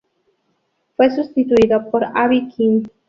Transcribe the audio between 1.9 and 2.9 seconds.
por Abe Kim.